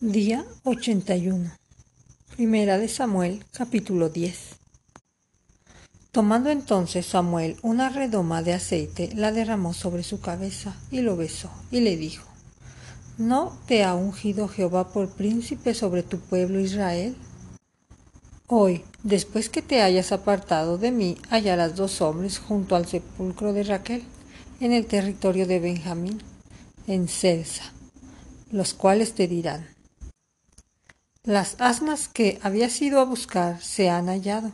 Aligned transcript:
Día 0.00 0.44
81. 0.64 1.52
Primera 2.34 2.78
de 2.78 2.88
Samuel, 2.88 3.44
capítulo 3.52 4.08
10. 4.08 4.56
Tomando 6.10 6.50
entonces 6.50 7.06
Samuel 7.06 7.56
una 7.62 7.90
redoma 7.90 8.42
de 8.42 8.54
aceite, 8.54 9.10
la 9.14 9.30
derramó 9.30 9.72
sobre 9.72 10.02
su 10.02 10.20
cabeza 10.20 10.74
y 10.90 11.00
lo 11.00 11.16
besó, 11.16 11.48
y 11.70 11.78
le 11.80 11.96
dijo, 11.96 12.26
¿No 13.18 13.56
te 13.66 13.84
ha 13.84 13.94
ungido 13.94 14.48
Jehová 14.48 14.92
por 14.92 15.10
príncipe 15.10 15.74
sobre 15.74 16.02
tu 16.02 16.18
pueblo 16.18 16.58
Israel? 16.58 17.16
Hoy, 18.48 18.84
después 19.04 19.48
que 19.48 19.62
te 19.62 19.80
hayas 19.80 20.10
apartado 20.10 20.76
de 20.76 20.90
mí, 20.90 21.16
hallarás 21.30 21.76
dos 21.76 22.00
hombres 22.00 22.40
junto 22.40 22.74
al 22.74 22.86
sepulcro 22.86 23.52
de 23.52 23.62
Raquel, 23.62 24.02
en 24.58 24.72
el 24.72 24.86
territorio 24.86 25.46
de 25.46 25.60
Benjamín, 25.60 26.20
en 26.88 27.06
Celsa, 27.06 27.72
los 28.50 28.74
cuales 28.74 29.14
te 29.14 29.28
dirán, 29.28 29.73
las 31.24 31.56
asnas 31.58 32.08
que 32.08 32.38
habías 32.42 32.80
ido 32.82 33.00
a 33.00 33.04
buscar 33.04 33.60
se 33.62 33.88
han 33.88 34.08
hallado. 34.08 34.52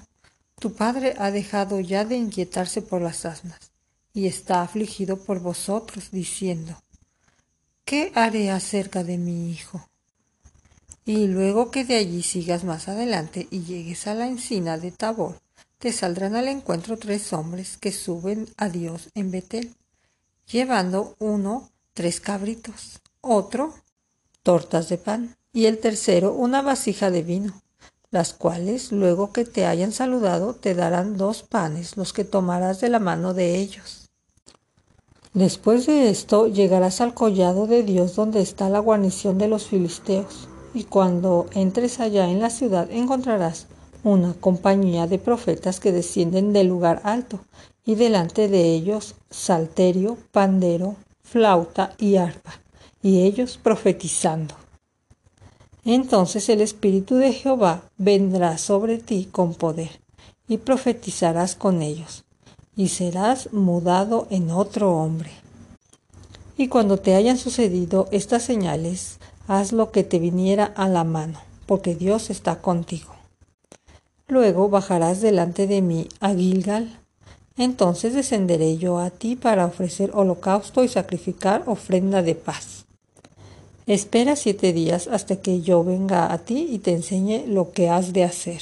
Tu 0.60 0.72
padre 0.72 1.16
ha 1.18 1.32
dejado 1.32 1.80
ya 1.80 2.04
de 2.04 2.16
inquietarse 2.16 2.80
por 2.80 3.02
las 3.02 3.26
asnas, 3.26 3.72
y 4.14 4.26
está 4.26 4.62
afligido 4.62 5.16
por 5.16 5.40
vosotros, 5.40 6.10
diciendo, 6.12 6.80
¿Qué 7.84 8.12
haré 8.14 8.50
acerca 8.50 9.02
de 9.02 9.18
mi 9.18 9.50
hijo? 9.50 9.84
Y 11.04 11.26
luego 11.26 11.72
que 11.72 11.84
de 11.84 11.96
allí 11.96 12.22
sigas 12.22 12.62
más 12.62 12.86
adelante 12.86 13.48
y 13.50 13.62
llegues 13.62 14.06
a 14.06 14.14
la 14.14 14.28
encina 14.28 14.78
de 14.78 14.92
Tabor, 14.92 15.40
te 15.78 15.92
saldrán 15.92 16.36
al 16.36 16.46
encuentro 16.46 16.98
tres 16.98 17.32
hombres 17.32 17.78
que 17.78 17.90
suben 17.90 18.48
a 18.56 18.68
Dios 18.68 19.08
en 19.14 19.32
Betel, 19.32 19.74
llevando 20.46 21.16
uno 21.18 21.68
tres 21.94 22.20
cabritos, 22.20 23.00
otro 23.22 23.74
tortas 24.42 24.88
de 24.88 24.98
pan 24.98 25.36
y 25.52 25.66
el 25.66 25.78
tercero 25.78 26.32
una 26.32 26.62
vasija 26.62 27.10
de 27.10 27.22
vino, 27.22 27.60
las 28.10 28.32
cuales 28.32 28.92
luego 28.92 29.32
que 29.32 29.44
te 29.44 29.66
hayan 29.66 29.92
saludado 29.92 30.54
te 30.54 30.74
darán 30.74 31.16
dos 31.16 31.42
panes, 31.42 31.96
los 31.96 32.12
que 32.12 32.24
tomarás 32.24 32.80
de 32.80 32.88
la 32.88 32.98
mano 32.98 33.34
de 33.34 33.56
ellos. 33.56 34.08
Después 35.32 35.86
de 35.86 36.10
esto 36.10 36.48
llegarás 36.48 37.00
al 37.00 37.14
collado 37.14 37.66
de 37.66 37.84
Dios 37.84 38.16
donde 38.16 38.40
está 38.40 38.68
la 38.68 38.80
guarnición 38.80 39.38
de 39.38 39.48
los 39.48 39.66
filisteos, 39.66 40.48
y 40.74 40.84
cuando 40.84 41.46
entres 41.52 42.00
allá 42.00 42.28
en 42.28 42.40
la 42.40 42.50
ciudad 42.50 42.90
encontrarás 42.90 43.66
una 44.02 44.34
compañía 44.34 45.06
de 45.06 45.18
profetas 45.18 45.78
que 45.78 45.92
descienden 45.92 46.52
del 46.52 46.68
lugar 46.68 47.00
alto, 47.04 47.40
y 47.84 47.94
delante 47.94 48.48
de 48.48 48.72
ellos 48.72 49.14
salterio, 49.30 50.16
pandero, 50.32 50.96
flauta 51.22 51.94
y 51.98 52.16
arpa, 52.16 52.60
y 53.02 53.22
ellos 53.22 53.58
profetizando. 53.62 54.54
Entonces 55.84 56.48
el 56.48 56.60
Espíritu 56.60 57.16
de 57.16 57.32
Jehová 57.32 57.82
vendrá 57.96 58.58
sobre 58.58 58.98
ti 58.98 59.28
con 59.30 59.54
poder, 59.54 60.00
y 60.46 60.58
profetizarás 60.58 61.54
con 61.54 61.80
ellos, 61.80 62.24
y 62.76 62.88
serás 62.88 63.52
mudado 63.52 64.26
en 64.30 64.50
otro 64.50 64.96
hombre. 64.96 65.30
Y 66.56 66.68
cuando 66.68 66.98
te 66.98 67.14
hayan 67.14 67.38
sucedido 67.38 68.08
estas 68.10 68.42
señales, 68.42 69.18
haz 69.48 69.72
lo 69.72 69.90
que 69.90 70.04
te 70.04 70.18
viniera 70.18 70.64
a 70.64 70.88
la 70.88 71.04
mano, 71.04 71.40
porque 71.64 71.94
Dios 71.94 72.28
está 72.28 72.60
contigo. 72.60 73.14
Luego 74.28 74.68
bajarás 74.68 75.20
delante 75.20 75.66
de 75.66 75.82
mí 75.82 76.08
a 76.20 76.34
Gilgal. 76.34 77.00
Entonces 77.56 78.14
descenderé 78.14 78.76
yo 78.76 78.98
a 78.98 79.10
ti 79.10 79.36
para 79.36 79.66
ofrecer 79.66 80.10
holocausto 80.14 80.84
y 80.84 80.88
sacrificar 80.88 81.64
ofrenda 81.66 82.22
de 82.22 82.34
paz. 82.34 82.86
Espera 83.86 84.36
siete 84.36 84.72
días 84.72 85.08
hasta 85.08 85.36
que 85.36 85.62
yo 85.62 85.82
venga 85.82 86.32
a 86.32 86.38
ti 86.38 86.68
y 86.70 86.78
te 86.78 86.92
enseñe 86.92 87.46
lo 87.46 87.72
que 87.72 87.88
has 87.88 88.12
de 88.12 88.24
hacer. 88.24 88.60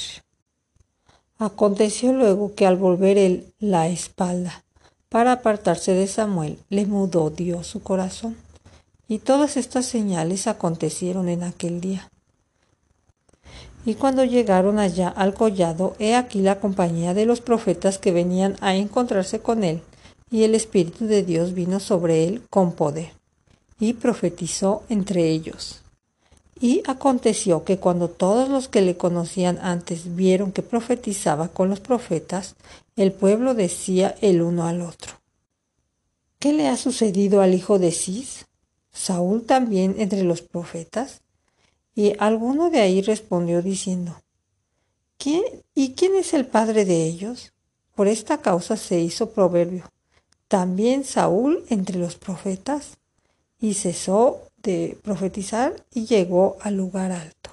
Aconteció 1.37 2.13
luego 2.13 2.55
que 2.55 2.65
al 2.65 2.77
volver 2.77 3.17
él 3.17 3.53
la 3.59 3.87
espalda 3.89 4.63
para 5.09 5.33
apartarse 5.33 5.93
de 5.93 6.07
Samuel, 6.07 6.59
le 6.69 6.85
mudó 6.85 7.29
Dios 7.31 7.67
su 7.67 7.81
corazón. 7.81 8.37
Y 9.07 9.19
todas 9.19 9.57
estas 9.57 9.85
señales 9.87 10.47
acontecieron 10.47 11.29
en 11.29 11.43
aquel 11.43 11.81
día. 11.81 12.09
Y 13.85 13.95
cuando 13.95 14.23
llegaron 14.23 14.77
allá 14.77 15.09
al 15.09 15.33
collado, 15.33 15.95
he 15.97 16.15
aquí 16.15 16.41
la 16.41 16.59
compañía 16.59 17.15
de 17.15 17.25
los 17.25 17.41
profetas 17.41 17.97
que 17.97 18.11
venían 18.11 18.55
a 18.61 18.75
encontrarse 18.75 19.39
con 19.39 19.63
él, 19.63 19.81
y 20.29 20.43
el 20.43 20.53
Espíritu 20.53 21.07
de 21.07 21.23
Dios 21.23 21.53
vino 21.53 21.79
sobre 21.79 22.25
él 22.25 22.43
con 22.51 22.73
poder 22.73 23.18
y 23.79 23.93
profetizó 23.93 24.83
entre 24.89 25.29
ellos. 25.29 25.81
Y 26.59 26.83
aconteció 26.85 27.63
que 27.63 27.77
cuando 27.77 28.09
todos 28.09 28.49
los 28.49 28.67
que 28.67 28.81
le 28.81 28.97
conocían 28.97 29.57
antes 29.61 30.15
vieron 30.15 30.51
que 30.51 30.61
profetizaba 30.61 31.47
con 31.47 31.69
los 31.69 31.79
profetas, 31.79 32.55
el 32.97 33.13
pueblo 33.13 33.53
decía 33.53 34.15
el 34.21 34.41
uno 34.41 34.67
al 34.67 34.81
otro, 34.81 35.13
¿Qué 36.37 36.53
le 36.53 36.67
ha 36.67 36.77
sucedido 36.77 37.41
al 37.41 37.53
hijo 37.53 37.79
de 37.79 37.91
Cis? 37.91 38.45
¿Saúl 38.91 39.43
también 39.43 39.95
entre 39.99 40.23
los 40.23 40.41
profetas? 40.41 41.21
Y 41.95 42.13
alguno 42.19 42.69
de 42.69 42.79
ahí 42.79 43.01
respondió 43.01 43.61
diciendo, 43.61 44.21
¿Quién, 45.17 45.43
¿Y 45.73 45.93
quién 45.95 46.15
es 46.15 46.33
el 46.33 46.45
padre 46.45 46.85
de 46.85 47.05
ellos? 47.05 47.53
Por 47.95 48.07
esta 48.07 48.37
causa 48.37 48.77
se 48.77 48.99
hizo 48.99 49.31
proverbio. 49.31 49.89
¿También 50.47 51.03
Saúl 51.03 51.65
entre 51.69 51.99
los 51.99 52.15
profetas? 52.15 52.98
Y 53.59 53.73
cesó 53.73 54.41
de 54.61 54.97
profetizar 55.03 55.75
y 55.93 56.05
llegó 56.05 56.57
al 56.61 56.75
lugar 56.75 57.11
alto. 57.11 57.51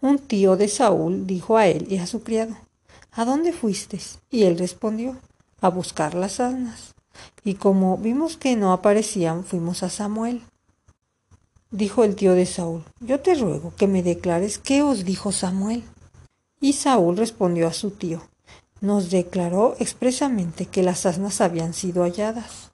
Un 0.00 0.18
tío 0.18 0.56
de 0.56 0.68
Saúl 0.68 1.26
dijo 1.26 1.56
a 1.56 1.66
él 1.66 1.86
y 1.90 1.98
a 1.98 2.06
su 2.06 2.22
criado, 2.22 2.56
¿A 3.12 3.24
dónde 3.24 3.52
fuiste? 3.52 3.98
Y 4.30 4.44
él 4.44 4.58
respondió, 4.58 5.16
a 5.60 5.68
buscar 5.68 6.14
las 6.14 6.40
asnas. 6.40 6.94
Y 7.44 7.54
como 7.54 7.98
vimos 7.98 8.36
que 8.36 8.56
no 8.56 8.72
aparecían, 8.72 9.44
fuimos 9.44 9.82
a 9.82 9.90
Samuel. 9.90 10.42
Dijo 11.70 12.04
el 12.04 12.16
tío 12.16 12.34
de 12.34 12.46
Saúl, 12.46 12.84
yo 13.00 13.20
te 13.20 13.34
ruego 13.34 13.72
que 13.76 13.86
me 13.86 14.02
declares 14.02 14.58
qué 14.58 14.82
os 14.82 15.04
dijo 15.04 15.32
Samuel. 15.32 15.84
Y 16.60 16.74
Saúl 16.74 17.16
respondió 17.16 17.68
a 17.68 17.72
su 17.72 17.90
tío, 17.90 18.22
nos 18.80 19.10
declaró 19.10 19.76
expresamente 19.78 20.66
que 20.66 20.82
las 20.82 21.06
asnas 21.06 21.40
habían 21.40 21.74
sido 21.74 22.02
halladas. 22.02 22.69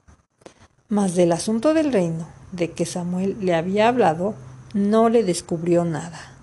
Mas 0.88 1.14
del 1.14 1.32
asunto 1.32 1.74
del 1.74 1.92
reino 1.92 2.28
de 2.52 2.70
que 2.70 2.86
Samuel 2.86 3.36
le 3.40 3.54
había 3.54 3.88
hablado, 3.88 4.34
no 4.72 5.08
le 5.08 5.24
descubrió 5.24 5.84
nada. 5.84 6.36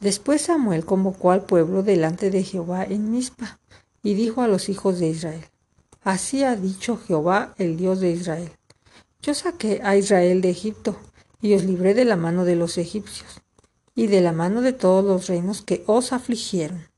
Después 0.00 0.42
Samuel 0.42 0.84
convocó 0.84 1.30
al 1.30 1.42
pueblo 1.42 1.82
delante 1.82 2.30
de 2.30 2.42
Jehová 2.42 2.84
en 2.84 3.10
Mizpa, 3.10 3.58
y 4.02 4.14
dijo 4.14 4.42
a 4.42 4.48
los 4.48 4.68
hijos 4.68 4.98
de 4.98 5.08
Israel, 5.08 5.44
Así 6.02 6.42
ha 6.42 6.56
dicho 6.56 6.96
Jehová, 6.96 7.54
el 7.58 7.76
Dios 7.76 8.00
de 8.00 8.10
Israel. 8.10 8.50
Yo 9.20 9.34
saqué 9.34 9.80
a 9.84 9.96
Israel 9.96 10.40
de 10.40 10.50
Egipto, 10.50 10.96
y 11.42 11.54
os 11.54 11.64
libré 11.64 11.92
de 11.94 12.06
la 12.06 12.16
mano 12.16 12.44
de 12.44 12.56
los 12.56 12.78
egipcios, 12.78 13.42
y 13.94 14.06
de 14.06 14.22
la 14.22 14.32
mano 14.32 14.62
de 14.62 14.72
todos 14.72 15.04
los 15.04 15.28
reinos 15.28 15.60
que 15.60 15.84
os 15.86 16.12
afligieron. 16.12 16.88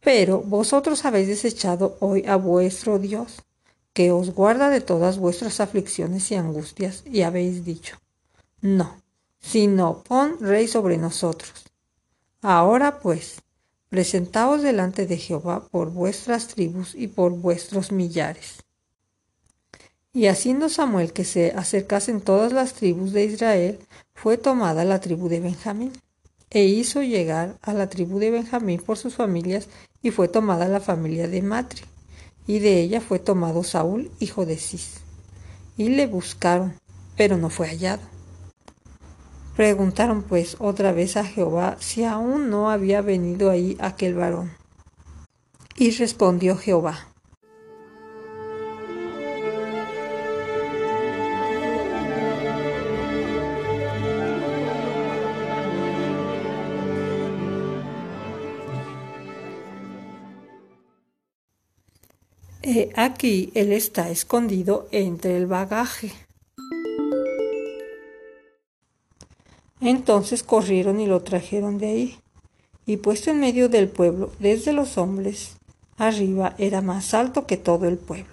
Pero 0.00 0.40
vosotros 0.40 1.04
habéis 1.04 1.28
desechado 1.28 1.96
hoy 2.00 2.24
a 2.26 2.36
vuestro 2.36 2.98
Dios, 2.98 3.45
que 3.96 4.12
os 4.12 4.34
guarda 4.34 4.68
de 4.68 4.82
todas 4.82 5.16
vuestras 5.16 5.58
aflicciones 5.58 6.30
y 6.30 6.34
angustias, 6.34 7.02
y 7.06 7.22
habéis 7.22 7.64
dicho, 7.64 7.96
no, 8.60 9.00
sino 9.40 10.02
pon 10.02 10.36
rey 10.38 10.68
sobre 10.68 10.98
nosotros. 10.98 11.64
Ahora 12.42 13.00
pues, 13.00 13.40
presentaos 13.88 14.60
delante 14.60 15.06
de 15.06 15.16
Jehová 15.16 15.66
por 15.70 15.92
vuestras 15.92 16.48
tribus 16.48 16.94
y 16.94 17.06
por 17.08 17.32
vuestros 17.32 17.90
millares. 17.90 18.64
Y 20.12 20.26
haciendo 20.26 20.68
Samuel 20.68 21.14
que 21.14 21.24
se 21.24 21.52
acercasen 21.52 22.20
todas 22.20 22.52
las 22.52 22.74
tribus 22.74 23.12
de 23.12 23.24
Israel, 23.24 23.78
fue 24.12 24.36
tomada 24.36 24.84
la 24.84 25.00
tribu 25.00 25.30
de 25.30 25.40
Benjamín, 25.40 25.92
e 26.50 26.64
hizo 26.64 27.02
llegar 27.02 27.56
a 27.62 27.72
la 27.72 27.88
tribu 27.88 28.18
de 28.18 28.30
Benjamín 28.30 28.78
por 28.78 28.98
sus 28.98 29.14
familias, 29.14 29.68
y 30.02 30.10
fue 30.10 30.28
tomada 30.28 30.68
la 30.68 30.80
familia 30.80 31.28
de 31.28 31.40
Matri 31.40 31.82
y 32.46 32.60
de 32.60 32.80
ella 32.80 33.00
fue 33.00 33.18
tomado 33.18 33.64
Saúl, 33.64 34.10
hijo 34.20 34.46
de 34.46 34.56
Cis. 34.56 35.00
Y 35.76 35.88
le 35.88 36.06
buscaron, 36.06 36.74
pero 37.16 37.36
no 37.36 37.50
fue 37.50 37.68
hallado. 37.68 38.02
Preguntaron 39.56 40.22
pues 40.22 40.56
otra 40.58 40.92
vez 40.92 41.16
a 41.16 41.24
Jehová 41.24 41.76
si 41.80 42.04
aún 42.04 42.50
no 42.50 42.70
había 42.70 43.00
venido 43.00 43.50
ahí 43.50 43.76
aquel 43.80 44.14
varón. 44.14 44.52
Y 45.76 45.90
respondió 45.90 46.56
Jehová, 46.56 47.08
aquí 62.96 63.50
él 63.54 63.72
está 63.72 64.10
escondido 64.10 64.88
entre 64.90 65.36
el 65.36 65.46
bagaje. 65.46 66.12
Entonces 69.80 70.42
corrieron 70.42 71.00
y 71.00 71.06
lo 71.06 71.22
trajeron 71.22 71.78
de 71.78 71.86
ahí, 71.86 72.18
y 72.86 72.96
puesto 72.96 73.30
en 73.30 73.40
medio 73.40 73.68
del 73.68 73.88
pueblo, 73.88 74.32
desde 74.38 74.72
los 74.72 74.98
hombres 74.98 75.56
arriba, 75.96 76.54
era 76.58 76.80
más 76.80 77.14
alto 77.14 77.46
que 77.46 77.56
todo 77.56 77.86
el 77.86 77.98
pueblo. 77.98 78.32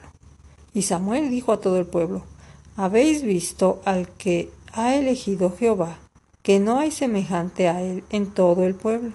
Y 0.74 0.84
Samuel 0.84 1.30
dijo 1.30 1.52
a 1.52 1.62
todo 1.62 1.78
el 1.78 1.86
pueblo, 1.86 2.24
Habéis 2.76 3.22
visto 3.22 3.82
al 3.86 4.08
que 4.10 4.50
ha 4.72 4.96
elegido 4.96 5.56
Jehová, 5.56 6.00
que 6.42 6.60
no 6.60 6.80
hay 6.80 6.92
semejante 6.92 7.68
a 7.68 7.82
él 7.82 8.04
en 8.10 8.32
todo 8.32 8.64
el 8.64 8.74
pueblo. 8.74 9.14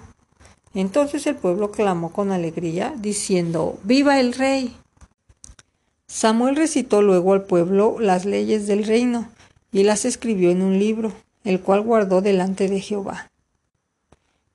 Entonces 0.73 1.27
el 1.27 1.35
pueblo 1.35 1.71
clamó 1.71 2.13
con 2.13 2.31
alegría, 2.31 2.93
diciendo, 2.97 3.77
Viva 3.83 4.19
el 4.19 4.33
rey. 4.33 4.78
Samuel 6.09 6.55
recitó 6.55 7.03
luego 7.03 7.33
al 7.33 7.43
pueblo 7.43 7.97
las 7.99 8.25
leyes 8.25 8.65
del 8.65 8.83
reino, 8.83 9.29
y 9.71 9.83
las 9.83 10.05
escribió 10.05 10.49
en 10.49 10.63
un 10.63 10.79
libro, 10.79 11.13
el 11.43 11.61
cual 11.61 11.81
guardó 11.81 12.21
delante 12.21 12.67
de 12.67 12.81
Jehová. 12.81 13.29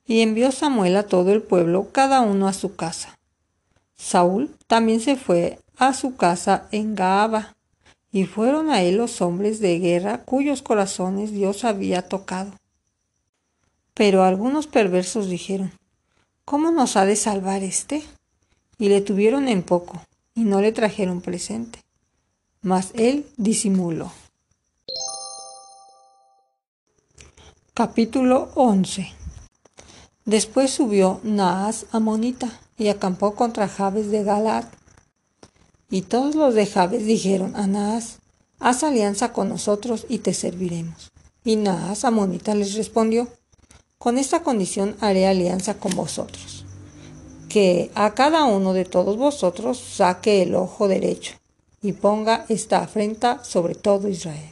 Y 0.05 0.23
envió 0.23 0.51
Samuel 0.51 0.97
a 0.97 1.05
todo 1.05 1.33
el 1.33 1.43
pueblo, 1.43 1.91
cada 1.93 2.23
uno 2.23 2.49
a 2.49 2.53
su 2.53 2.75
casa. 2.75 3.17
Saúl 3.95 4.51
también 4.67 4.99
se 4.99 5.15
fue 5.15 5.61
a 5.79 5.95
su 5.95 6.17
casa 6.17 6.67
en 6.73 6.97
Gaaba, 6.97 7.55
y 8.11 8.25
fueron 8.25 8.71
a 8.71 8.83
él 8.83 8.97
los 8.97 9.23
hombres 9.23 9.61
de 9.61 9.79
guerra 9.79 10.23
cuyos 10.25 10.61
corazones 10.61 11.31
Dios 11.31 11.65
había 11.65 12.03
tocado. 12.03 12.51
Pero 13.95 14.25
algunos 14.25 14.67
perversos 14.67 15.29
dijeron, 15.29 15.71
¿Cómo 16.45 16.73
nos 16.73 16.97
ha 16.97 17.06
de 17.06 17.15
salvar 17.15 17.62
éste? 17.62 18.03
Y 18.77 18.89
le 18.89 19.01
tuvieron 19.01 19.47
en 19.47 19.62
poco, 19.62 20.03
y 20.34 20.44
no 20.44 20.60
le 20.60 20.72
trajeron 20.72 21.20
presente. 21.20 21.81
Mas 22.62 22.90
él 22.94 23.26
disimuló. 23.36 24.10
Capítulo 27.75 28.50
11 28.54 29.12
Después 30.25 30.70
subió 30.70 31.20
Naas 31.22 31.86
a 31.92 32.00
Monita 32.00 32.60
y 32.78 32.88
acampó 32.88 33.34
contra 33.34 33.69
Jabes 33.69 34.10
de 34.10 34.22
Galad. 34.22 34.64
Y 35.90 36.02
todos 36.02 36.34
los 36.34 36.54
de 36.54 36.66
Jabes 36.66 37.04
dijeron 37.04 37.54
a 37.56 37.66
Naas, 37.66 38.20
haz 38.58 38.84
alianza 38.84 39.32
con 39.32 39.50
nosotros 39.50 40.06
y 40.08 40.19
te 40.19 40.32
serviremos. 40.32 41.12
Y 41.44 41.56
Naas 41.56 42.10
Monita 42.10 42.54
les 42.54 42.75
respondió, 42.75 43.28
con 43.98 44.16
esta 44.16 44.42
condición 44.42 44.96
haré 45.00 45.26
alianza 45.26 45.75
con 45.75 45.94
vosotros, 45.94 46.54
que 47.55 47.93
a 47.95 48.15
cada 48.15 48.47
uno 48.47 48.73
de 48.73 48.85
todos 48.85 49.17
vosotros 49.17 49.79
saque 49.79 50.43
el 50.43 50.56
ojo 50.56 50.89
derecho 50.89 51.35
y 51.81 51.93
ponga 51.93 52.47
esta 52.49 52.79
afrenta 52.79 53.45
sobre 53.45 53.77
todo 53.77 54.09
Israel. 54.09 54.51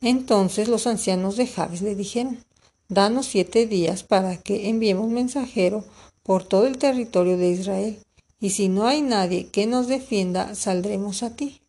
Entonces 0.00 0.66
los 0.66 0.88
ancianos 0.88 1.36
de 1.36 1.46
Jabes 1.46 1.80
le 1.80 1.94
dijeron, 1.94 2.44
Danos 2.88 3.26
siete 3.26 3.68
días 3.68 4.02
para 4.02 4.38
que 4.38 4.70
enviemos 4.70 5.08
mensajero 5.08 5.84
por 6.24 6.42
todo 6.42 6.66
el 6.66 6.78
territorio 6.78 7.36
de 7.36 7.50
Israel, 7.50 7.98
y 8.40 8.50
si 8.50 8.68
no 8.68 8.88
hay 8.88 9.00
nadie 9.00 9.46
que 9.46 9.68
nos 9.68 9.86
defienda, 9.86 10.56
saldremos 10.56 11.22
a 11.22 11.36
ti. 11.36 11.60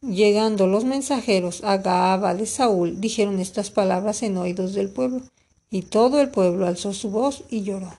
Llegando 0.00 0.66
los 0.66 0.84
mensajeros 0.84 1.62
a 1.62 1.76
Gaaba 1.76 2.34
de 2.34 2.46
Saúl, 2.46 3.00
dijeron 3.00 3.38
estas 3.38 3.70
palabras 3.70 4.24
en 4.24 4.36
oídos 4.38 4.74
del 4.74 4.88
pueblo, 4.88 5.22
y 5.70 5.82
todo 5.82 6.20
el 6.20 6.30
pueblo 6.30 6.66
alzó 6.66 6.92
su 6.92 7.10
voz 7.10 7.44
y 7.48 7.62
lloró. 7.62 7.92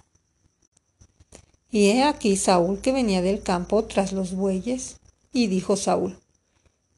Y 1.75 1.89
he 1.89 2.03
aquí 2.03 2.37
Saúl 2.37 2.79
que 2.79 2.93
venía 2.93 3.21
del 3.21 3.41
campo 3.41 3.83
tras 3.83 4.13
los 4.13 4.33
bueyes, 4.33 4.95
y 5.33 5.47
dijo 5.47 5.75
Saúl, 5.75 6.17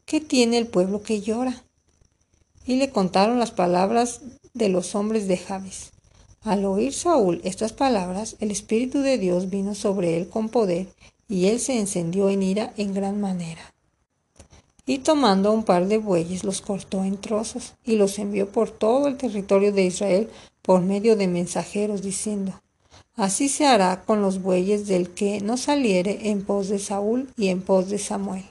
¿qué 0.06 0.21
tiene 0.21 0.59
el 0.59 0.68
pueblo 0.68 1.01
que 1.01 1.19
llora? 1.19 1.63
y 2.68 2.75
le 2.75 2.91
contaron 2.91 3.39
las 3.39 3.50
palabras 3.50 4.21
de 4.53 4.69
los 4.69 4.94
hombres 4.94 5.27
de 5.27 5.38
Jabes. 5.38 5.94
Al 6.44 6.63
oír 6.65 6.94
Saúl 6.94 7.41
estas 7.44 7.74
palabras, 7.74 8.35
el 8.39 8.51
Espíritu 8.51 9.00
de 9.00 9.18
Dios 9.18 9.50
vino 9.50 9.74
sobre 9.74 10.15
él 10.15 10.29
con 10.29 10.50
poder, 10.50 10.88
y 11.27 11.47
él 11.47 11.59
se 11.59 11.79
encendió 11.79 12.29
en 12.29 12.44
ira 12.44 12.71
en 12.77 12.94
gran 12.94 13.19
manera. 13.19 13.74
Y 14.85 15.00
tomando 15.00 15.51
un 15.53 15.63
par 15.63 15.88
de 15.88 15.97
bueyes 15.97 16.44
los 16.44 16.62
cortó 16.62 17.03
en 17.03 17.18
trozos, 17.18 17.74
y 17.83 17.95
los 17.95 18.19
envió 18.19 18.51
por 18.51 18.69
todo 18.69 19.07
el 19.07 19.18
territorio 19.18 19.71
de 19.71 19.85
Israel 19.85 20.29
por 20.62 20.81
medio 20.81 21.15
de 21.15 21.27
mensajeros, 21.27 22.03
diciendo, 22.03 22.62
Así 23.17 23.49
se 23.49 23.65
hará 23.65 24.03
con 24.05 24.21
los 24.21 24.43
bueyes 24.43 24.85
del 24.85 25.09
que 25.09 25.41
no 25.41 25.57
saliere 25.57 26.29
en 26.29 26.45
pos 26.45 26.69
de 26.69 26.77
Saúl 26.77 27.33
y 27.35 27.47
en 27.47 27.63
pos 27.63 27.89
de 27.89 27.97
Samuel. 27.97 28.45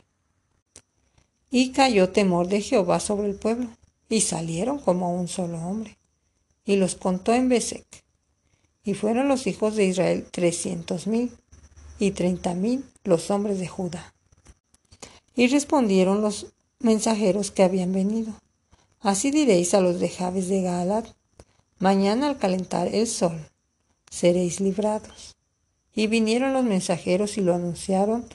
Y 1.53 1.71
cayó 1.71 2.11
temor 2.11 2.49
de 2.49 2.61
Jehová 2.61 2.99
sobre 2.99 3.29
el 3.29 3.37
pueblo, 3.37 3.69
y 4.09 4.23
salieron 4.23 4.81
como 4.81 5.15
un 5.15 5.29
solo 5.29 5.59
hombre. 5.59 5.97
Y 6.65 6.75
los 6.75 6.97
contó 6.97 7.33
en 7.33 7.49
Besec. 7.49 7.87
Y 8.83 8.95
fueron 8.95 9.29
los 9.29 9.47
hijos 9.47 9.77
de 9.77 9.85
Israel 9.85 10.27
trescientos 10.33 11.07
mil 11.07 11.31
y 12.01 12.11
treinta 12.11 12.55
mil 12.55 12.85
los 13.05 13.31
hombres 13.31 13.61
de 13.61 13.69
Judá. 13.69 14.15
Y 15.37 15.47
respondieron 15.47 16.23
los 16.23 16.49
mensajeros 16.81 17.53
que 17.53 17.63
habían 17.63 17.93
venido. 17.93 18.33
Así 18.99 19.31
diréis 19.31 19.75
a 19.75 19.81
los 19.81 20.01
de 20.01 20.09
Jabes 20.09 20.49
de 20.49 20.63
Gaalad, 20.63 21.05
mañana 21.79 22.27
al 22.27 22.39
calentar 22.39 22.89
el 22.93 23.07
sol, 23.07 23.49
seréis 24.11 24.61
librados. 24.61 25.37
Y 25.95 26.07
vinieron 26.07 26.53
los 26.53 26.65
mensajeros 26.65 27.39
y 27.39 27.41
lo 27.41 27.55
anunciaron 27.55 28.27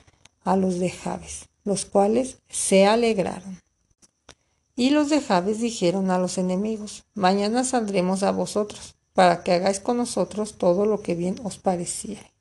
a 0.43 0.55
los 0.55 0.79
de 0.79 0.89
Jabes, 0.89 1.49
los 1.63 1.85
cuales 1.85 2.37
se 2.49 2.85
alegraron. 2.85 3.61
Y 4.75 4.89
los 4.89 5.09
de 5.09 5.21
Jabes 5.21 5.59
dijeron 5.59 6.09
a 6.09 6.17
los 6.17 6.37
enemigos, 6.37 7.03
mañana 7.13 7.63
saldremos 7.63 8.23
a 8.23 8.31
vosotros, 8.31 8.95
para 9.13 9.43
que 9.43 9.51
hagáis 9.51 9.79
con 9.79 9.97
nosotros 9.97 10.57
todo 10.57 10.85
lo 10.85 11.01
que 11.01 11.15
bien 11.15 11.35
os 11.43 11.57
pareciere. 11.57 12.31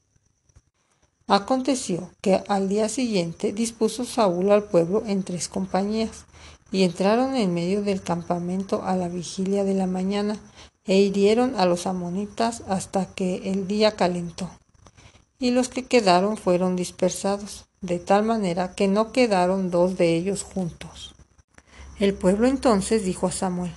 Aconteció 1.27 2.11
que 2.21 2.43
al 2.49 2.69
día 2.69 2.89
siguiente 2.89 3.53
dispuso 3.53 4.05
Saúl 4.05 4.51
al 4.51 4.65
pueblo 4.65 5.03
en 5.07 5.23
tres 5.23 5.49
compañías, 5.49 6.25
y 6.73 6.85
entraron 6.85 7.35
en 7.35 7.53
medio 7.53 7.83
del 7.83 8.01
campamento 8.01 8.83
a 8.85 8.97
la 8.97 9.09
vigilia 9.09 9.65
de 9.65 9.75
la 9.75 9.87
mañana, 9.87 10.39
e 10.91 10.97
hirieron 10.97 11.55
a 11.57 11.67
los 11.67 11.87
amonitas 11.87 12.65
hasta 12.67 13.07
que 13.15 13.49
el 13.53 13.69
día 13.69 13.93
calentó. 13.93 14.51
Y 15.39 15.53
los 15.53 15.69
que 15.69 15.85
quedaron 15.85 16.37
fueron 16.37 16.75
dispersados, 16.75 17.67
de 17.81 18.01
tal 18.01 18.25
manera 18.25 18.75
que 18.75 18.89
no 18.89 19.13
quedaron 19.13 19.71
dos 19.71 19.97
de 19.97 20.17
ellos 20.17 20.43
juntos. 20.43 21.15
El 22.01 22.15
pueblo 22.15 22.49
entonces 22.49 23.05
dijo 23.05 23.29
a 23.29 23.31
Samuel, 23.31 23.73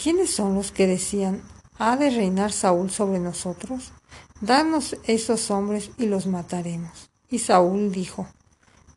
¿quiénes 0.00 0.30
son 0.30 0.54
los 0.54 0.70
que 0.70 0.86
decían, 0.86 1.42
¿ha 1.80 1.96
de 1.96 2.10
reinar 2.10 2.52
Saúl 2.52 2.92
sobre 2.92 3.18
nosotros? 3.18 3.90
Danos 4.40 4.96
esos 5.08 5.50
hombres 5.50 5.90
y 5.98 6.06
los 6.06 6.28
mataremos. 6.28 7.10
Y 7.28 7.40
Saúl 7.40 7.90
dijo, 7.90 8.28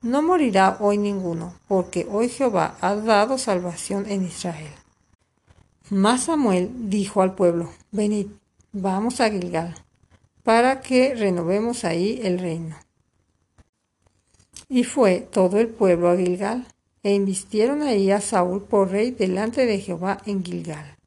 No 0.04 0.22
morirá 0.22 0.78
hoy 0.80 1.00
ninguno, 1.00 1.56
porque 1.68 2.08
hoy 2.12 2.30
Jehová 2.30 2.78
ha 2.80 2.94
dado 2.94 3.40
salvación 3.40 4.06
en 4.08 4.24
Israel. 4.24 4.83
Mas 5.90 6.24
Samuel 6.24 6.72
dijo 6.90 7.22
al 7.22 7.36
pueblo, 7.36 7.70
Venid, 7.92 8.28
vamos 8.72 9.20
a 9.20 9.30
Gilgal, 9.30 9.76
para 10.42 10.80
que 10.80 11.14
renovemos 11.14 11.84
ahí 11.84 12.22
el 12.24 12.40
reino. 12.40 12.78
Y 14.70 14.86
fue 14.86 15.20
todo 15.20 15.60
el 15.60 15.68
pueblo 15.68 16.10
a 16.10 16.16
Gilgal, 16.16 16.66
e 17.04 17.14
invistieron 17.14 17.82
ahí 17.82 18.12
a 18.12 18.22
Saúl 18.22 18.64
por 18.64 18.92
rey 18.92 19.12
delante 19.12 19.66
de 19.66 19.80
Jehová 19.80 20.20
en 20.26 20.44
Gilgal. 20.44 20.98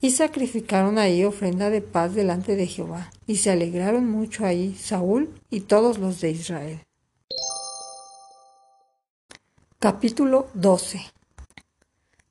Y 0.00 0.10
sacrificaron 0.10 0.98
ahí 0.98 1.24
ofrenda 1.24 1.70
de 1.70 1.80
paz 1.80 2.12
delante 2.12 2.56
de 2.56 2.66
Jehová, 2.66 3.12
y 3.28 3.36
se 3.36 3.52
alegraron 3.52 4.10
mucho 4.10 4.44
ahí 4.44 4.74
Saúl 4.74 5.32
y 5.48 5.60
todos 5.60 5.98
los 5.98 6.20
de 6.20 6.32
Israel. 6.32 6.80
Capítulo 9.78 10.48
12 10.54 11.15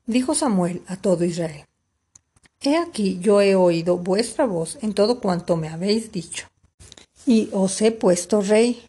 Dijo 0.08 0.36
Samuel 0.36 0.84
a 0.88 0.98
todo 0.98 1.24
Israel, 1.24 1.66
He 2.62 2.78
aquí 2.78 3.20
yo 3.20 3.42
he 3.42 3.56
oído 3.56 3.98
vuestra 3.98 4.46
voz 4.46 4.78
en 4.82 4.94
todo 4.94 5.20
cuanto 5.20 5.58
me 5.58 5.70
habéis 5.70 6.12
dicho, 6.12 6.48
y 7.26 7.50
os 7.52 7.82
he 7.82 7.92
puesto 7.92 8.42
rey 8.42 8.86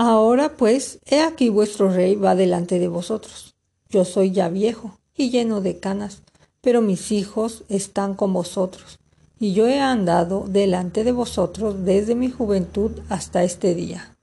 Ahora 0.00 0.56
pues, 0.56 1.00
he 1.06 1.22
aquí 1.22 1.48
vuestro 1.48 1.90
rey 1.90 2.14
va 2.14 2.36
delante 2.36 2.78
de 2.78 2.86
vosotros. 2.86 3.56
Yo 3.88 4.04
soy 4.04 4.30
ya 4.30 4.48
viejo 4.48 4.96
y 5.16 5.30
lleno 5.30 5.60
de 5.60 5.80
canas, 5.80 6.22
pero 6.60 6.82
mis 6.82 7.10
hijos 7.10 7.64
están 7.68 8.14
con 8.14 8.32
vosotros, 8.32 9.00
y 9.40 9.54
yo 9.54 9.66
he 9.66 9.80
andado 9.80 10.44
delante 10.46 11.02
de 11.02 11.10
vosotros 11.10 11.84
desde 11.84 12.14
mi 12.14 12.30
juventud 12.30 12.92
hasta 13.08 13.42
este 13.42 13.74
día. 13.74 14.16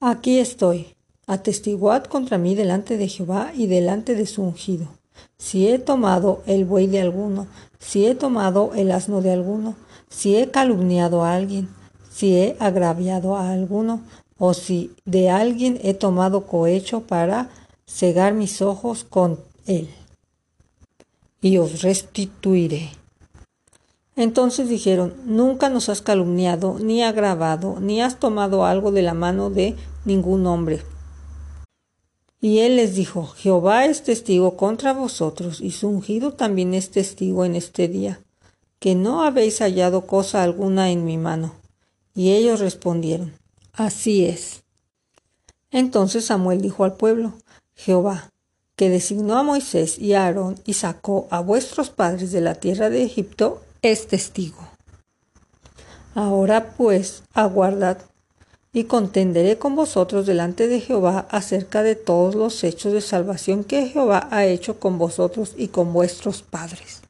Aquí 0.00 0.38
estoy, 0.38 0.96
atestiguad 1.26 2.04
contra 2.04 2.38
mí 2.38 2.54
delante 2.54 2.96
de 2.96 3.08
Jehová 3.08 3.52
y 3.54 3.66
delante 3.66 4.14
de 4.14 4.24
su 4.24 4.42
ungido. 4.42 4.95
Si 5.38 5.68
he 5.68 5.78
tomado 5.78 6.42
el 6.46 6.64
buey 6.64 6.86
de 6.86 7.00
alguno, 7.00 7.46
si 7.78 8.06
he 8.06 8.14
tomado 8.14 8.72
el 8.74 8.90
asno 8.90 9.20
de 9.22 9.32
alguno, 9.32 9.74
si 10.08 10.36
he 10.36 10.50
calumniado 10.50 11.24
a 11.24 11.34
alguien, 11.34 11.68
si 12.10 12.36
he 12.36 12.56
agraviado 12.58 13.36
a 13.36 13.50
alguno, 13.50 14.00
o 14.38 14.54
si 14.54 14.92
de 15.04 15.30
alguien 15.30 15.78
he 15.82 15.94
tomado 15.94 16.46
cohecho 16.46 17.02
para 17.02 17.50
cegar 17.86 18.34
mis 18.34 18.62
ojos 18.62 19.04
con 19.04 19.40
él. 19.66 19.88
y 21.42 21.58
os 21.58 21.82
restituiré. 21.82 22.90
Entonces 24.16 24.68
dijeron, 24.68 25.14
nunca 25.26 25.68
nos 25.68 25.88
has 25.90 26.00
calumniado, 26.00 26.78
ni 26.80 27.02
agravado, 27.02 27.78
ni 27.78 28.00
has 28.00 28.18
tomado 28.18 28.64
algo 28.64 28.90
de 28.90 29.02
la 29.02 29.14
mano 29.14 29.50
de 29.50 29.76
ningún 30.04 30.46
hombre. 30.46 30.82
Y 32.40 32.58
él 32.58 32.76
les 32.76 32.94
dijo, 32.94 33.26
Jehová 33.26 33.86
es 33.86 34.02
testigo 34.02 34.56
contra 34.56 34.92
vosotros, 34.92 35.60
y 35.60 35.70
su 35.70 35.88
ungido 35.88 36.32
también 36.32 36.74
es 36.74 36.90
testigo 36.90 37.44
en 37.44 37.56
este 37.56 37.88
día, 37.88 38.20
que 38.78 38.94
no 38.94 39.22
habéis 39.22 39.60
hallado 39.60 40.06
cosa 40.06 40.42
alguna 40.42 40.90
en 40.90 41.04
mi 41.04 41.16
mano. 41.16 41.54
Y 42.14 42.32
ellos 42.32 42.60
respondieron, 42.60 43.32
Así 43.72 44.24
es. 44.24 44.62
Entonces 45.70 46.26
Samuel 46.26 46.62
dijo 46.62 46.84
al 46.84 46.94
pueblo, 46.94 47.34
Jehová, 47.74 48.30
que 48.76 48.88
designó 48.88 49.36
a 49.38 49.42
Moisés 49.42 49.98
y 49.98 50.14
a 50.14 50.24
Aarón 50.24 50.56
y 50.64 50.74
sacó 50.74 51.28
a 51.30 51.40
vuestros 51.40 51.90
padres 51.90 52.32
de 52.32 52.40
la 52.40 52.54
tierra 52.54 52.90
de 52.90 53.02
Egipto, 53.02 53.62
es 53.82 54.06
testigo. 54.06 54.58
Ahora 56.14 56.74
pues, 56.76 57.22
aguardad, 57.34 57.98
y 58.76 58.84
contenderé 58.84 59.56
con 59.56 59.74
vosotros 59.74 60.26
delante 60.26 60.68
de 60.68 60.82
Jehová 60.82 61.26
acerca 61.30 61.82
de 61.82 61.94
todos 61.94 62.34
los 62.34 62.62
hechos 62.62 62.92
de 62.92 63.00
salvación 63.00 63.64
que 63.64 63.88
Jehová 63.88 64.28
ha 64.30 64.44
hecho 64.44 64.78
con 64.78 64.98
vosotros 64.98 65.54
y 65.56 65.68
con 65.68 65.94
vuestros 65.94 66.42
padres. 66.42 67.00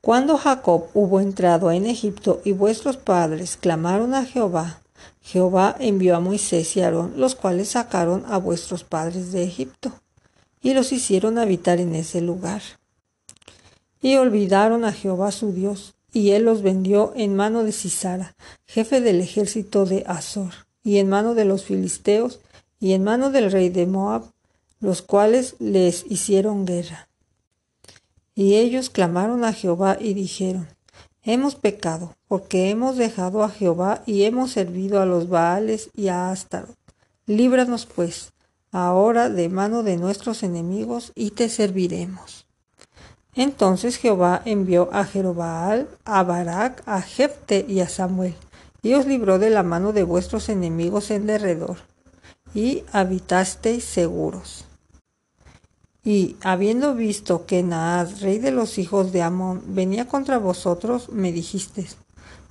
Cuando 0.00 0.38
Jacob 0.38 0.84
hubo 0.94 1.20
entrado 1.20 1.70
en 1.70 1.84
Egipto 1.84 2.40
y 2.46 2.52
vuestros 2.52 2.96
padres 2.96 3.58
clamaron 3.58 4.14
a 4.14 4.24
Jehová, 4.24 4.80
Jehová 5.20 5.76
envió 5.78 6.16
a 6.16 6.20
Moisés 6.20 6.74
y 6.78 6.80
Aarón, 6.80 7.12
los 7.18 7.34
cuales 7.34 7.68
sacaron 7.68 8.24
a 8.26 8.38
vuestros 8.38 8.82
padres 8.82 9.32
de 9.32 9.44
Egipto, 9.44 9.92
y 10.62 10.72
los 10.72 10.92
hicieron 10.92 11.36
habitar 11.36 11.78
en 11.78 11.94
ese 11.94 12.22
lugar. 12.22 12.62
Y 14.00 14.16
olvidaron 14.16 14.86
a 14.86 14.94
Jehová 14.94 15.30
su 15.30 15.52
Dios, 15.52 15.92
y 16.10 16.30
él 16.30 16.44
los 16.44 16.62
vendió 16.62 17.12
en 17.16 17.36
mano 17.36 17.64
de 17.64 17.72
Sisara, 17.72 18.34
jefe 18.64 19.02
del 19.02 19.20
ejército 19.20 19.84
de 19.84 20.02
Azor, 20.06 20.65
y 20.86 20.98
en 21.00 21.08
mano 21.08 21.34
de 21.34 21.44
los 21.44 21.64
filisteos, 21.64 22.38
y 22.78 22.92
en 22.92 23.02
mano 23.02 23.32
del 23.32 23.50
rey 23.50 23.70
de 23.70 23.86
Moab, 23.86 24.22
los 24.78 25.02
cuales 25.02 25.56
les 25.58 26.04
hicieron 26.08 26.64
guerra. 26.64 27.08
Y 28.36 28.54
ellos 28.54 28.88
clamaron 28.88 29.42
a 29.42 29.52
Jehová 29.52 29.96
y 29.98 30.14
dijeron, 30.14 30.68
Hemos 31.24 31.56
pecado, 31.56 32.14
porque 32.28 32.70
hemos 32.70 32.96
dejado 32.96 33.42
a 33.42 33.48
Jehová 33.48 34.04
y 34.06 34.22
hemos 34.22 34.52
servido 34.52 35.00
a 35.00 35.06
los 35.06 35.28
Baales 35.28 35.90
y 35.92 36.06
a 36.06 36.30
Astarot. 36.30 36.78
Líbranos, 37.26 37.84
pues, 37.86 38.32
ahora 38.70 39.28
de 39.28 39.48
mano 39.48 39.82
de 39.82 39.96
nuestros 39.96 40.44
enemigos, 40.44 41.10
y 41.16 41.30
te 41.30 41.48
serviremos. 41.48 42.46
Entonces 43.34 43.96
Jehová 43.96 44.40
envió 44.44 44.88
a 44.92 45.04
Jerobaal, 45.04 45.88
a 46.04 46.22
Barak, 46.22 46.84
a 46.86 47.02
Jefte 47.02 47.66
y 47.68 47.80
a 47.80 47.88
Samuel, 47.88 48.36
y 48.94 49.04
libró 49.04 49.38
de 49.38 49.50
la 49.50 49.62
mano 49.62 49.92
de 49.92 50.04
vuestros 50.04 50.48
enemigos 50.48 51.10
en 51.10 51.26
derredor, 51.26 51.78
y 52.54 52.84
habitasteis 52.92 53.84
seguros. 53.84 54.64
Y 56.04 56.36
habiendo 56.40 56.94
visto 56.94 57.46
que 57.46 57.62
Naas, 57.64 58.20
rey 58.20 58.38
de 58.38 58.52
los 58.52 58.78
hijos 58.78 59.10
de 59.10 59.22
Amón, 59.22 59.62
venía 59.66 60.06
contra 60.06 60.38
vosotros, 60.38 61.08
me 61.10 61.32
dijisteis, 61.32 61.96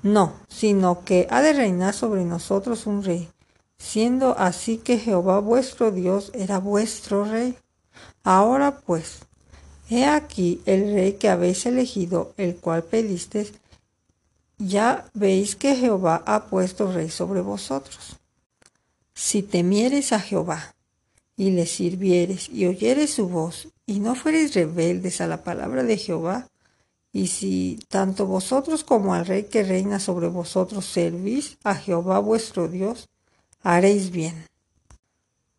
no, 0.04 0.34
sino 0.50 1.06
que 1.06 1.26
ha 1.30 1.42
de 1.42 1.54
reinar 1.54 1.94
sobre 1.94 2.26
nosotros 2.26 2.86
un 2.86 3.04
rey, 3.04 3.30
siendo 3.78 4.38
así 4.38 4.78
que 4.78 5.00
Jehová 5.00 5.40
vuestro 5.40 5.92
Dios 5.92 6.32
era 6.34 6.60
vuestro 6.60 7.24
rey. 7.24 7.56
Ahora 8.24 8.82
pues, 8.86 9.20
He 9.88 10.06
aquí 10.06 10.62
el 10.66 10.94
rey 10.94 11.14
que 11.14 11.30
habéis 11.30 11.66
elegido, 11.68 12.34
el 12.38 12.56
cual 12.56 12.84
pedisteis, 12.84 13.54
ya 14.58 15.10
veis 15.14 15.56
que 15.56 15.76
Jehová 15.76 16.24
ha 16.26 16.46
puesto 16.46 16.92
rey 16.92 17.10
sobre 17.10 17.42
vosotros. 17.42 18.18
Si 19.14 19.44
temieres 19.44 20.12
a 20.12 20.20
Jehová, 20.20 20.76
y 21.38 21.52
le 21.52 21.66
sirvieres, 21.66 22.50
y 22.50 22.66
oyeres 22.66 23.14
su 23.14 23.28
voz, 23.28 23.68
y 23.86 24.00
no 24.00 24.16
fuereis 24.16 24.54
rebeldes 24.54 25.22
a 25.22 25.28
la 25.28 25.44
palabra 25.44 25.84
de 25.84 25.98
Jehová, 25.98 26.48
y 27.12 27.28
si 27.28 27.80
tanto 27.88 28.26
vosotros 28.26 28.84
como 28.84 29.14
al 29.14 29.26
rey 29.26 29.44
que 29.44 29.64
reina 29.64 30.00
sobre 30.00 30.28
vosotros 30.28 30.86
servís 30.86 31.58
a 31.64 31.76
Jehová 31.76 32.20
vuestro 32.20 32.68
Dios, 32.68 33.10
haréis 33.64 34.12
bien. 34.12 34.48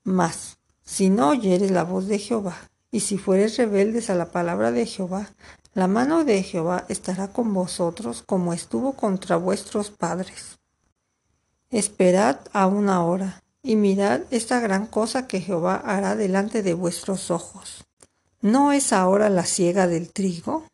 Mas, 0.04 0.58
si 0.84 1.08
no 1.08 1.30
oyeres 1.30 1.70
la 1.70 1.82
voz 1.82 2.08
de 2.08 2.18
Jehová, 2.18 2.56
y 2.90 3.00
si 3.00 3.18
fueres 3.18 3.56
rebeldes 3.56 4.10
a 4.10 4.14
la 4.14 4.30
palabra 4.30 4.70
de 4.70 4.86
Jehová, 4.86 5.30
la 5.76 5.88
mano 5.88 6.24
de 6.24 6.42
Jehová 6.42 6.86
estará 6.88 7.28
con 7.28 7.52
vosotros 7.52 8.22
como 8.24 8.54
estuvo 8.54 8.94
contra 8.94 9.36
vuestros 9.36 9.90
padres. 9.90 10.58
Esperad 11.70 12.38
aún 12.54 12.88
ahora, 12.88 13.42
y 13.62 13.76
mirad 13.76 14.22
esta 14.30 14.58
gran 14.58 14.86
cosa 14.86 15.26
que 15.26 15.42
Jehová 15.42 15.82
hará 15.84 16.16
delante 16.16 16.62
de 16.62 16.72
vuestros 16.72 17.30
ojos. 17.30 17.84
¿No 18.40 18.72
es 18.72 18.94
ahora 18.94 19.28
la 19.28 19.44
siega 19.44 19.86
del 19.86 20.10
trigo? 20.10 20.64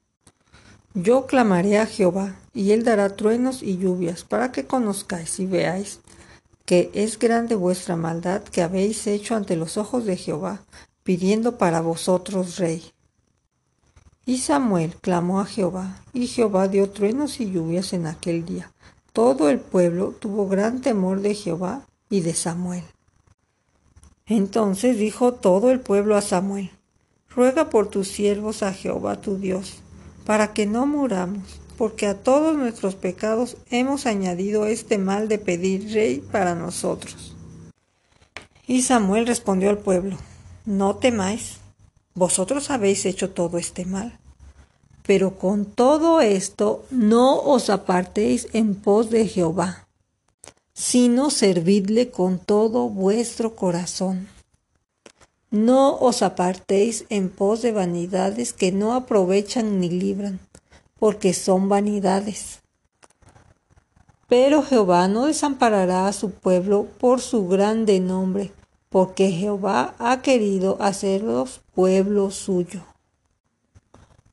Yo 0.95 1.27
clamaré 1.27 1.81
a 1.81 1.87
Jehová, 1.87 2.37
y 2.55 2.71
él 2.71 2.85
dará 2.85 3.17
truenos 3.17 3.65
y 3.65 3.79
lluvias, 3.79 4.23
para 4.23 4.53
que 4.53 4.67
conozcáis 4.67 5.41
y 5.41 5.47
veáis 5.47 5.99
que 6.65 6.93
es 6.95 7.19
grande 7.19 7.57
vuestra 7.57 7.97
maldad 7.97 8.43
que 8.45 8.63
habéis 8.63 9.09
hecho 9.09 9.35
ante 9.35 9.57
los 9.57 9.79
ojos 9.79 10.05
de 10.05 10.17
Jehová, 10.17 10.61
pidiendo 11.03 11.59
para 11.59 11.81
vosotros 11.81 12.59
rey. 12.59 12.93
Y 14.25 14.39
Samuel 14.39 14.95
clamó 15.01 15.41
a 15.41 15.47
Jehová, 15.47 16.01
y 16.13 16.29
Jehová 16.29 16.69
dio 16.69 16.91
truenos 16.91 17.41
y 17.41 17.51
lluvias 17.51 17.93
en 17.93 18.07
aquel 18.07 18.45
día. 18.45 18.71
Todo 19.13 19.49
el 19.49 19.59
pueblo 19.59 20.15
tuvo 20.19 20.49
gran 20.49 20.81
temor 20.81 21.21
de 21.21 21.35
Jehová 21.35 21.83
y 22.09 22.21
de 22.21 22.35
Samuel. 22.35 22.85
Entonces 24.27 24.97
dijo 24.97 25.35
todo 25.35 25.71
el 25.71 25.81
pueblo 25.81 26.17
a 26.17 26.21
Samuel, 26.21 26.71
Ruega 27.35 27.71
por 27.71 27.89
tus 27.89 28.09
siervos 28.09 28.63
a 28.63 28.73
Jehová 28.73 29.21
tu 29.21 29.39
Dios, 29.39 29.77
para 30.25 30.53
que 30.53 30.67
no 30.67 30.87
muramos, 30.87 31.61
porque 31.77 32.07
a 32.07 32.15
todos 32.15 32.57
nuestros 32.57 32.95
pecados 32.95 33.57
hemos 33.71 34.07
añadido 34.07 34.67
este 34.67 34.99
mal 34.99 35.29
de 35.29 35.39
pedir 35.39 35.93
rey 35.93 36.21
para 36.31 36.55
nosotros. 36.55 37.35
Y 38.67 38.83
Samuel 38.83 39.27
respondió 39.27 39.71
al 39.71 39.79
pueblo, 39.79 40.17
no 40.65 40.97
temáis, 40.97 41.62
vosotros 42.15 42.71
habéis 42.71 43.07
hecho 43.07 43.31
todo 43.31 43.59
este 43.59 43.85
mal. 43.85 44.19
Pero 45.05 45.39
con 45.39 45.65
todo 45.65 46.21
esto 46.21 46.85
no 46.91 47.41
os 47.41 47.71
apartéis 47.71 48.49
en 48.53 48.75
pos 48.75 49.11
de 49.11 49.27
Jehová, 49.27 49.89
sino 50.75 51.31
servidle 51.31 52.11
con 52.11 52.39
todo 52.39 52.89
vuestro 52.89 53.57
corazón. 53.57 54.29
No 55.51 55.97
os 55.99 56.23
apartéis 56.23 57.05
en 57.11 57.29
pos 57.29 57.63
de 57.63 57.73
vanidades 57.73 58.53
que 58.53 58.73
no 58.73 58.95
aprovechan 58.95 59.81
ni 59.81 59.91
libran, 59.91 60.41
porque 60.99 61.35
son 61.35 61.69
vanidades. 61.69 62.61
Pero 64.29 64.63
Jehová 64.63 65.09
no 65.09 65.27
desamparará 65.27 66.09
a 66.09 66.13
su 66.15 66.31
pueblo 66.31 66.87
por 66.99 67.21
su 67.21 67.49
grande 67.49 68.01
nombre, 68.01 68.51
porque 68.93 69.31
Jehová 69.31 69.95
ha 69.99 70.21
querido 70.21 70.77
hacerlos 70.79 71.63
pueblo 71.75 72.31
suyo. 72.31 72.83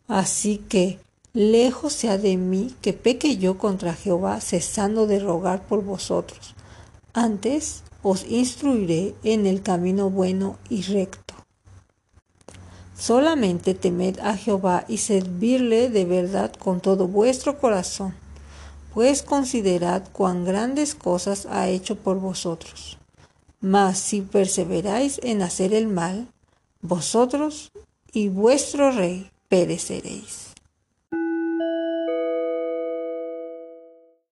Así 0.10 0.58
que, 0.58 1.00
lejos 1.34 1.94
sea 1.94 2.18
de 2.18 2.36
mí 2.36 2.76
que 2.82 2.92
peque 2.92 3.38
yo 3.38 3.58
contra 3.58 3.94
Jehová, 3.94 4.42
cesando 4.42 5.08
de 5.08 5.20
rogar 5.20 5.66
por 5.66 5.84
vosotros. 5.84 6.56
Antes 7.14 7.84
os 8.04 8.26
instruiré 8.30 9.16
en 9.24 9.46
el 9.46 9.62
camino 9.62 10.10
bueno 10.10 10.58
y 10.70 10.82
recto. 10.82 11.36
Solamente 12.98 13.74
temed 13.76 14.20
a 14.20 14.36
Jehová 14.36 14.84
y 14.90 14.98
servirle 14.98 15.90
de 15.90 16.04
verdad 16.04 16.52
con 16.52 16.82
todo 16.82 17.08
vuestro 17.08 17.58
corazón, 17.58 18.14
pues 18.94 19.22
considerad 19.22 20.04
cuán 20.12 20.44
grandes 20.44 20.96
cosas 20.96 21.46
ha 21.50 21.70
hecho 21.70 21.96
por 21.96 22.20
vosotros. 22.20 23.00
Mas 23.62 23.98
si 24.00 24.22
perseveráis 24.22 25.20
en 25.24 25.42
hacer 25.42 25.74
el 25.74 25.88
mal, 25.88 26.28
vosotros 26.82 27.72
y 28.14 28.30
vuestro 28.30 28.92
rey 28.92 29.30
pereceréis. 29.50 30.49